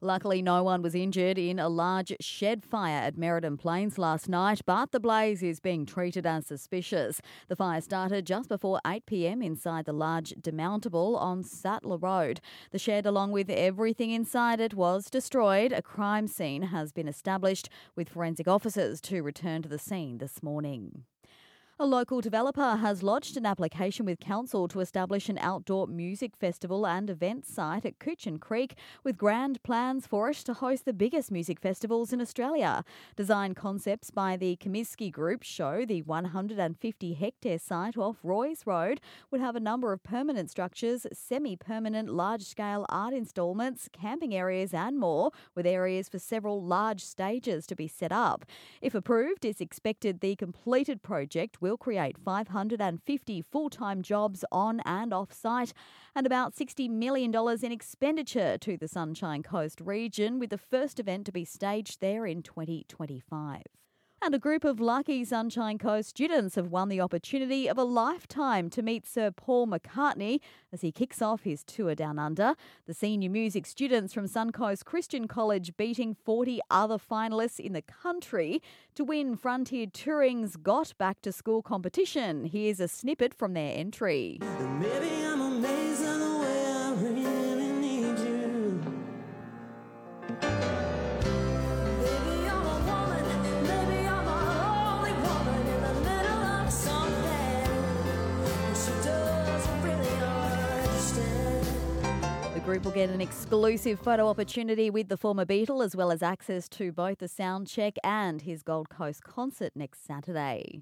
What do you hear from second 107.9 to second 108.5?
and